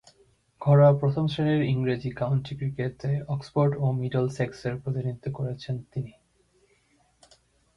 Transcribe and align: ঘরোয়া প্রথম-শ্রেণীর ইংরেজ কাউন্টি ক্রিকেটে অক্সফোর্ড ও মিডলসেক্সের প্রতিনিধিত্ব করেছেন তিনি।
ঘরোয়া 0.61 0.93
প্রথম-শ্রেণীর 0.93 1.61
ইংরেজ 1.65 2.03
কাউন্টি 2.15 2.53
ক্রিকেটে 2.55 3.11
অক্সফোর্ড 3.27 3.73
ও 3.79 3.85
মিডলসেক্সের 3.91 4.73
প্রতিনিধিত্ব 4.77 5.25
করেছেন 5.33 5.75
তিনি। 5.91 6.13